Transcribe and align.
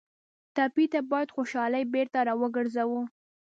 ټپي 0.55 0.85
ته 0.93 0.99
باید 1.11 1.33
خوشالي 1.35 1.83
بېرته 1.93 2.19
راوګرځوو. 2.27 3.01